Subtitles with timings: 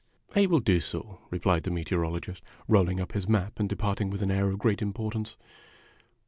[0.35, 4.31] "I will do so," replied the Meteorologist, rolling up his map and departing with an
[4.31, 5.37] air of great importance.